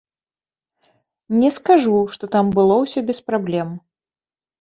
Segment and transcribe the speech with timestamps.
[1.41, 3.69] Не скажу, што там было ўсё без праблем.